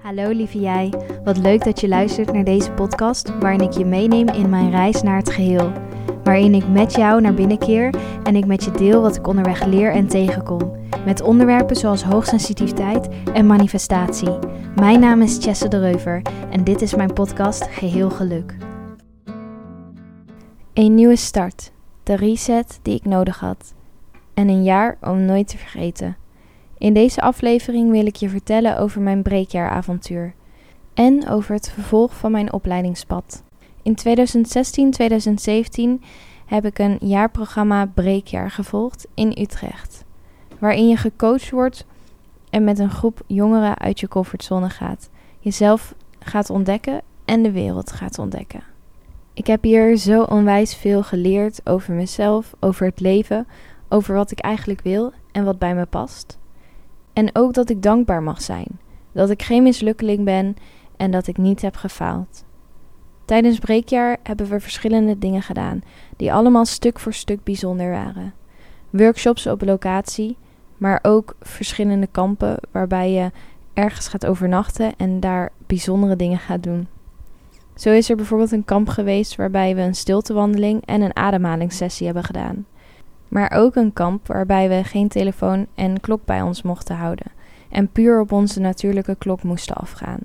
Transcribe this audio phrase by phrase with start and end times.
[0.00, 0.92] Hallo lieve jij,
[1.24, 5.02] wat leuk dat je luistert naar deze podcast waarin ik je meeneem in mijn reis
[5.02, 5.72] naar het geheel.
[6.24, 9.64] Waarin ik met jou naar binnen keer en ik met je deel wat ik onderweg
[9.64, 10.76] leer en tegenkom.
[11.04, 14.38] Met onderwerpen zoals hoogsensitiviteit en manifestatie.
[14.74, 18.56] Mijn naam is Chesse de Reuver en dit is mijn podcast Geheel Geluk.
[20.72, 21.72] Een nieuwe start,
[22.02, 23.74] de reset die ik nodig had.
[24.34, 26.16] En een jaar om nooit te vergeten.
[26.80, 30.34] In deze aflevering wil ik je vertellen over mijn breekjaaravontuur
[30.94, 33.42] en over het vervolg van mijn opleidingspad.
[33.82, 33.98] In
[36.00, 36.04] 2016-2017
[36.46, 40.04] heb ik een jaarprogramma Breekjaar gevolgd in Utrecht,
[40.58, 41.86] waarin je gecoacht wordt
[42.50, 47.92] en met een groep jongeren uit je comfortzone gaat, jezelf gaat ontdekken en de wereld
[47.92, 48.62] gaat ontdekken.
[49.34, 53.46] Ik heb hier zo onwijs veel geleerd over mezelf, over het leven,
[53.88, 56.39] over wat ik eigenlijk wil en wat bij me past.
[57.12, 58.78] En ook dat ik dankbaar mag zijn,
[59.12, 60.56] dat ik geen mislukkeling ben
[60.96, 62.44] en dat ik niet heb gefaald.
[63.24, 65.82] Tijdens breekjaar hebben we verschillende dingen gedaan,
[66.16, 68.34] die allemaal stuk voor stuk bijzonder waren.
[68.90, 70.36] Workshops op locatie,
[70.76, 73.30] maar ook verschillende kampen waarbij je
[73.74, 76.88] ergens gaat overnachten en daar bijzondere dingen gaat doen.
[77.74, 82.24] Zo is er bijvoorbeeld een kamp geweest waarbij we een stiltewandeling en een ademhalingssessie hebben
[82.24, 82.66] gedaan
[83.30, 87.26] maar ook een kamp waarbij we geen telefoon en klok bij ons mochten houden
[87.70, 90.18] en puur op onze natuurlijke klok moesten afgaan.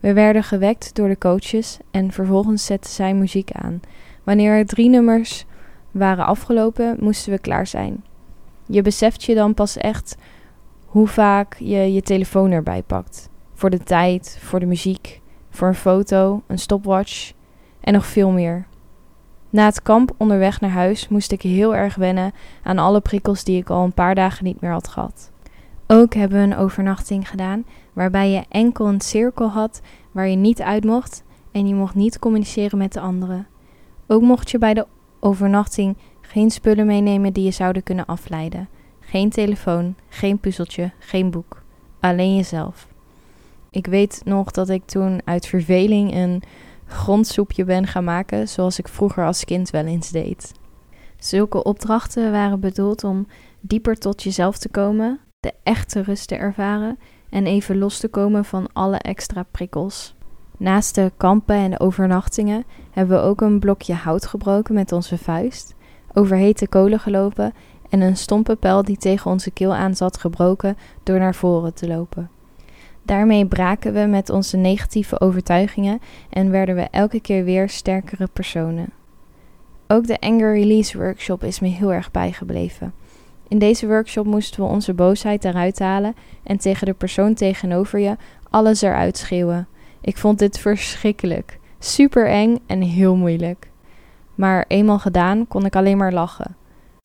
[0.00, 3.80] We werden gewekt door de coaches en vervolgens zetten zij muziek aan.
[4.24, 5.44] Wanneer er drie nummers
[5.90, 8.04] waren afgelopen, moesten we klaar zijn.
[8.66, 10.16] Je beseft je dan pas echt
[10.86, 13.28] hoe vaak je je telefoon erbij pakt.
[13.54, 17.32] Voor de tijd, voor de muziek, voor een foto, een stopwatch
[17.80, 18.66] en nog veel meer.
[19.50, 23.60] Na het kamp onderweg naar huis moest ik heel erg wennen aan alle prikkels die
[23.60, 25.30] ik al een paar dagen niet meer had gehad.
[25.86, 29.80] Ook hebben we een overnachting gedaan waarbij je enkel een cirkel had
[30.12, 31.22] waar je niet uit mocht
[31.52, 33.46] en je mocht niet communiceren met de anderen.
[34.06, 34.86] Ook mocht je bij de
[35.20, 38.68] overnachting geen spullen meenemen die je zouden kunnen afleiden.
[39.00, 41.62] Geen telefoon, geen puzzeltje, geen boek.
[42.00, 42.86] Alleen jezelf.
[43.70, 46.42] Ik weet nog dat ik toen uit verveling een
[46.86, 50.52] grondsoepje ben gaan maken, zoals ik vroeger als kind wel eens deed.
[51.18, 53.26] Zulke opdrachten waren bedoeld om
[53.60, 56.98] dieper tot jezelf te komen, de echte rust te ervaren
[57.30, 60.14] en even los te komen van alle extra prikkels.
[60.58, 65.74] Naast de kampen en overnachtingen hebben we ook een blokje hout gebroken met onze vuist,
[66.12, 67.52] over hete kolen gelopen
[67.90, 71.86] en een stompe pijl die tegen onze keel aan zat gebroken door naar voren te
[71.86, 72.30] lopen.
[73.06, 76.00] Daarmee braken we met onze negatieve overtuigingen
[76.30, 78.88] en werden we elke keer weer sterkere personen.
[79.86, 82.94] Ook de Anger Release Workshop is me heel erg bijgebleven.
[83.48, 88.16] In deze workshop moesten we onze boosheid eruit halen en tegen de persoon tegenover je
[88.50, 89.68] alles eruit schreeuwen.
[90.00, 93.70] Ik vond dit verschrikkelijk, super eng en heel moeilijk.
[94.34, 96.56] Maar eenmaal gedaan kon ik alleen maar lachen.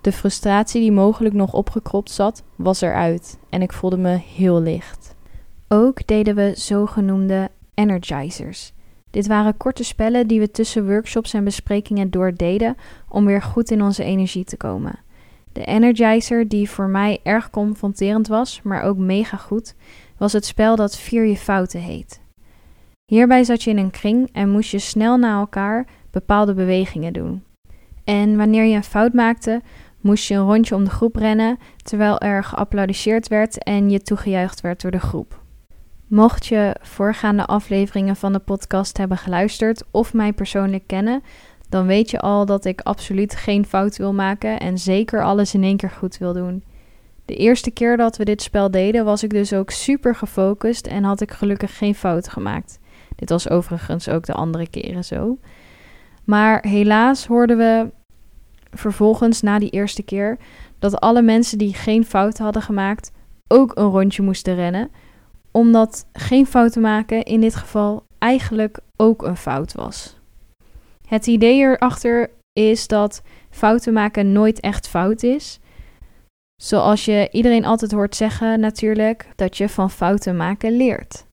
[0.00, 5.15] De frustratie die mogelijk nog opgekropt zat, was eruit en ik voelde me heel licht.
[5.68, 8.72] Ook deden we zogenoemde energizers.
[9.10, 12.76] Dit waren korte spellen die we tussen workshops en besprekingen doordeden
[13.08, 14.98] om weer goed in onze energie te komen.
[15.52, 19.74] De energizer, die voor mij erg confronterend was, maar ook mega goed,
[20.16, 22.20] was het spel dat Vier je fouten heet.
[23.04, 27.44] Hierbij zat je in een kring en moest je snel na elkaar bepaalde bewegingen doen.
[28.04, 29.60] En wanneer je een fout maakte,
[30.00, 34.60] moest je een rondje om de groep rennen terwijl er geapplaudisseerd werd en je toegejuicht
[34.60, 35.44] werd door de groep.
[36.06, 41.22] Mocht je voorgaande afleveringen van de podcast hebben geluisterd of mij persoonlijk kennen,
[41.68, 45.62] dan weet je al dat ik absoluut geen fout wil maken en zeker alles in
[45.62, 46.64] één keer goed wil doen.
[47.24, 51.04] De eerste keer dat we dit spel deden, was ik dus ook super gefocust en
[51.04, 52.78] had ik gelukkig geen fouten gemaakt.
[53.16, 55.38] Dit was overigens ook de andere keren zo.
[56.24, 57.90] Maar helaas hoorden we
[58.70, 60.38] vervolgens na die eerste keer
[60.78, 63.12] dat alle mensen die geen fouten hadden gemaakt
[63.48, 64.90] ook een rondje moesten rennen
[65.56, 70.16] omdat geen fouten maken in dit geval eigenlijk ook een fout was.
[71.08, 75.60] Het idee erachter is dat fouten maken nooit echt fout is.
[76.62, 81.26] Zoals je iedereen altijd hoort zeggen, natuurlijk, dat je van fouten maken leert.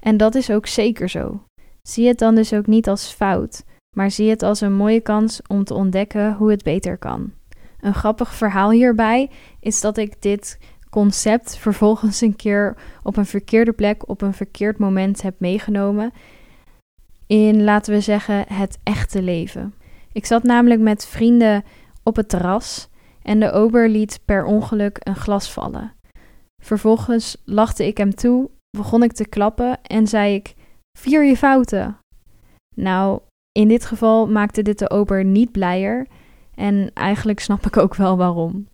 [0.00, 1.42] En dat is ook zeker zo.
[1.82, 3.64] Zie het dan dus ook niet als fout,
[3.96, 7.32] maar zie het als een mooie kans om te ontdekken hoe het beter kan.
[7.80, 9.30] Een grappig verhaal hierbij
[9.60, 10.58] is dat ik dit
[10.90, 16.12] concept vervolgens een keer op een verkeerde plek op een verkeerd moment heb meegenomen.
[17.26, 19.74] In, laten we zeggen, het echte leven.
[20.12, 21.64] Ik zat namelijk met vrienden
[22.02, 22.88] op het terras
[23.22, 25.92] en de ober liet per ongeluk een glas vallen.
[26.62, 30.54] Vervolgens lachte ik hem toe, begon ik te klappen en zei ik:
[30.98, 31.98] Vier je fouten.
[32.76, 33.20] Nou,
[33.52, 36.06] in dit geval maakte dit de ober niet blijer.
[36.54, 38.66] En eigenlijk snap ik ook wel waarom.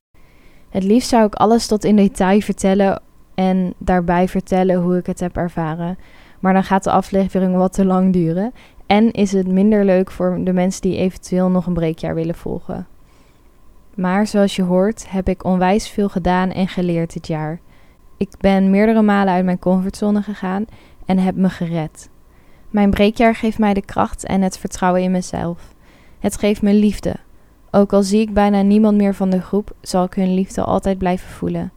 [0.76, 3.02] Het liefst zou ik alles tot in detail vertellen
[3.34, 5.98] en daarbij vertellen hoe ik het heb ervaren.
[6.40, 8.52] Maar dan gaat de aflevering wat te lang duren.
[8.86, 12.86] En is het minder leuk voor de mensen die eventueel nog een breekjaar willen volgen.
[13.94, 17.60] Maar zoals je hoort, heb ik onwijs veel gedaan en geleerd dit jaar.
[18.16, 20.64] Ik ben meerdere malen uit mijn comfortzone gegaan
[21.06, 22.08] en heb me gered.
[22.70, 25.74] Mijn breekjaar geeft mij de kracht en het vertrouwen in mezelf.
[26.18, 27.16] Het geeft me liefde.
[27.76, 30.98] Ook al zie ik bijna niemand meer van de groep, zal ik hun liefde altijd
[30.98, 31.72] blijven voelen.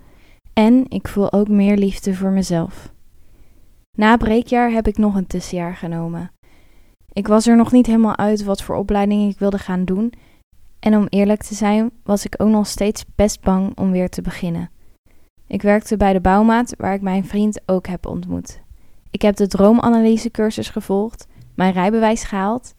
[0.53, 2.93] En ik voel ook meer liefde voor mezelf.
[3.97, 6.31] Na breekjaar heb ik nog een tussenjaar genomen.
[7.13, 10.13] Ik was er nog niet helemaal uit wat voor opleiding ik wilde gaan doen.
[10.79, 14.21] En om eerlijk te zijn, was ik ook nog steeds best bang om weer te
[14.21, 14.69] beginnen.
[15.47, 18.61] Ik werkte bij de bouwmaat, waar ik mijn vriend ook heb ontmoet.
[19.11, 22.73] Ik heb de droomanalysecursus gevolgd, mijn rijbewijs gehaald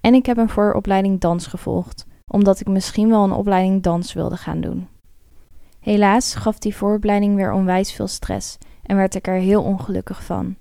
[0.00, 4.36] en ik heb een vooropleiding dans gevolgd, omdat ik misschien wel een opleiding dans wilde
[4.36, 4.88] gaan doen.
[5.80, 10.56] Helaas gaf die vooropleiding weer onwijs veel stress en werd ik er heel ongelukkig van.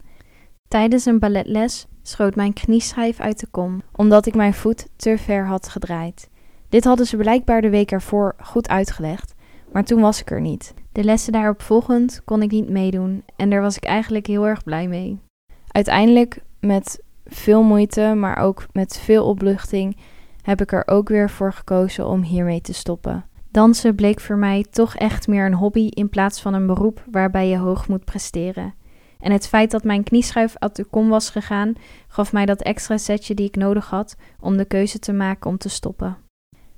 [0.68, 5.48] Tijdens een balletles schoot mijn knieschijf uit de kom, omdat ik mijn voet te ver
[5.48, 6.30] had gedraaid.
[6.70, 9.34] Dit hadden ze blijkbaar de week ervoor goed uitgelegd,
[9.72, 10.74] maar toen was ik er niet.
[10.92, 14.64] De lessen daarop volgend kon ik niet meedoen en daar was ik eigenlijk heel erg
[14.64, 15.20] blij mee.
[15.68, 19.98] Uiteindelijk, met veel moeite, maar ook met veel opluchting,
[20.46, 23.26] heb ik er ook weer voor gekozen om hiermee te stoppen.
[23.52, 27.48] Dansen bleek voor mij toch echt meer een hobby in plaats van een beroep waarbij
[27.48, 28.74] je hoog moet presteren.
[29.20, 31.74] En het feit dat mijn knieschuif uit de kom was gegaan,
[32.08, 35.58] gaf mij dat extra setje die ik nodig had om de keuze te maken om
[35.58, 36.18] te stoppen.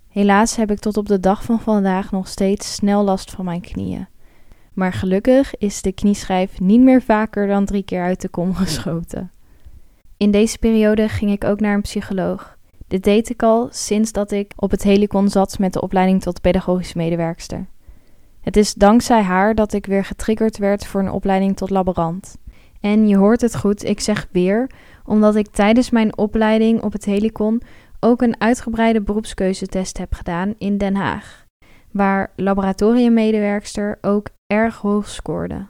[0.08, 3.62] Helaas heb ik tot op de dag van vandaag nog steeds snel last van mijn
[3.62, 4.08] knieën.
[4.74, 9.32] Maar gelukkig is de knieschijf niet meer vaker dan drie keer uit de kom geschoten.
[10.18, 12.57] In deze periode ging ik ook naar een psycholoog.
[12.88, 16.42] Dit deed ik al sinds dat ik op het helikon zat met de opleiding tot
[16.42, 17.68] pedagogisch medewerkster.
[18.42, 22.38] Het is dankzij haar dat ik weer getriggerd werd voor een opleiding tot laborant.
[22.82, 24.70] En je hoort het goed, ik zeg weer,
[25.06, 27.62] omdat ik tijdens mijn opleiding op het helikon
[28.00, 31.46] ook een uitgebreide beroepskeuzetest heb gedaan in Den Haag,
[31.92, 35.66] waar laboratoriummedewerkster ook erg hoog scoorde.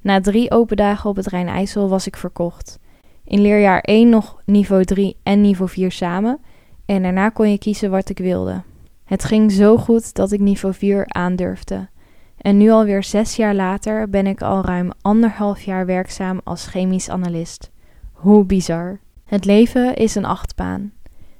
[0.00, 2.78] Na drie open dagen op het Rijn-IJssel was ik verkocht.
[3.24, 6.40] In leerjaar 1 nog niveau 3 en niveau 4 samen,
[6.86, 8.62] en daarna kon je kiezen wat ik wilde.
[9.04, 11.88] Het ging zo goed dat ik niveau 4 aandurfde.
[12.36, 17.08] En nu alweer zes jaar later ben ik al ruim anderhalf jaar werkzaam als chemisch
[17.08, 17.70] analist.
[18.12, 18.98] Hoe bizar.
[19.24, 20.92] Het leven is een achtbaan.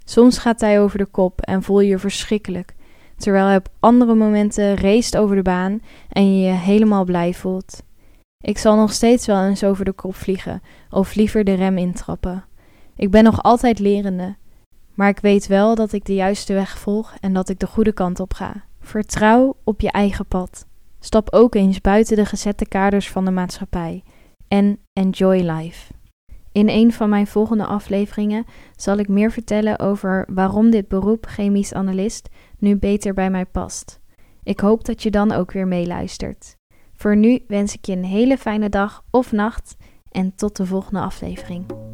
[0.05, 2.75] Soms gaat hij over de kop en voel je je verschrikkelijk,
[3.17, 7.83] terwijl hij op andere momenten race over de baan en je je helemaal blij voelt.
[8.41, 12.45] Ik zal nog steeds wel eens over de kop vliegen, of liever de rem intrappen.
[12.97, 14.37] Ik ben nog altijd lerende,
[14.97, 17.93] maar ik weet wel dat ik de juiste weg volg en dat ik de goede
[17.93, 18.65] kant op ga.
[18.81, 20.67] Vertrouw op je eigen pad.
[21.01, 24.03] Stap ook eens buiten de gezette kaders van de maatschappij
[24.49, 25.93] en enjoy life.
[26.53, 28.45] In een van mijn volgende afleveringen
[28.77, 32.29] zal ik meer vertellen over waarom dit beroep chemisch analist
[32.59, 34.01] nu beter bij mij past.
[34.43, 36.57] Ik hoop dat je dan ook weer meeluistert.
[36.93, 39.77] Voor nu wens ik je een hele fijne dag of nacht
[40.11, 41.86] en tot de volgende aflevering.